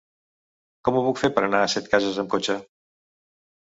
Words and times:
Com 0.89 0.97
ho 0.97 1.03
puc 1.09 1.23
fer 1.25 1.31
per 1.37 1.45
anar 1.51 1.61
a 1.67 1.71
Setcases 1.77 2.21
amb 2.25 2.37
cotxe? 2.37 2.61